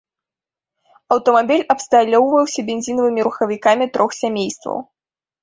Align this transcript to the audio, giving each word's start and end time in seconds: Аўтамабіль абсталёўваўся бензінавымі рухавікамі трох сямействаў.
Аўтамабіль 1.15 1.65
абсталёўваўся 1.73 2.65
бензінавымі 2.71 3.21
рухавікамі 3.29 3.85
трох 3.99 4.19
сямействаў. 4.23 4.77